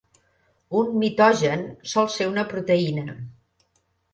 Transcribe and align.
Un 0.79 0.89
mitogen 1.03 1.63
sol 1.93 2.11
ser 2.17 2.29
una 2.33 2.47
proteïna. 2.55 3.17